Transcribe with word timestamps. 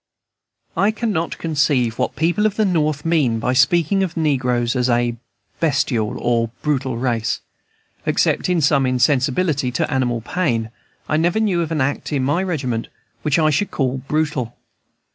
I 0.75 0.89
cannot 0.89 1.37
conceive 1.37 1.99
what 1.99 2.15
people 2.15 2.47
at 2.47 2.55
the 2.55 2.65
North 2.65 3.05
mean 3.05 3.37
by 3.37 3.53
speaking 3.53 4.01
of 4.01 4.15
the 4.15 4.21
negroes 4.21 4.75
as 4.75 4.89
a 4.89 5.15
bestial 5.59 6.17
or 6.17 6.49
brutal 6.63 6.97
race. 6.97 7.41
Except 8.07 8.49
in 8.49 8.61
some 8.61 8.87
insensibility 8.87 9.71
to 9.73 9.93
animal 9.93 10.21
pain, 10.21 10.71
I 11.07 11.17
never 11.17 11.39
knew 11.39 11.61
of 11.61 11.71
an 11.71 11.81
act 11.81 12.11
in 12.11 12.23
my 12.23 12.41
regiment 12.41 12.87
which 13.21 13.37
I 13.37 13.51
should 13.51 13.69
call 13.69 13.99
brutal. 13.99 14.57